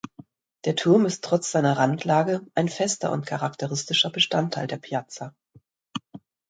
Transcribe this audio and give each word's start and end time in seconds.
Der 0.65 0.75
Turm 0.75 1.05
ist 1.05 1.23
trotz 1.23 1.51
seiner 1.51 1.77
Randlage 1.77 2.41
ein 2.55 2.69
fester 2.69 3.11
und 3.11 3.27
charakteristischer 3.27 4.09
Bestandteil 4.09 4.65
der 4.65 4.77
Piazza. 4.77 5.35